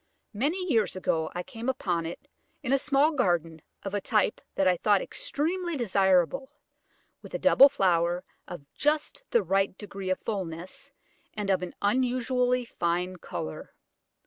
[0.33, 2.27] Many years ago I came upon some of it
[2.63, 6.49] in a small garden, of a type that I thought extremely desirable,
[7.21, 10.89] with a double flower of just the right degree of fulness,
[11.35, 13.75] and of an unusually fine colour.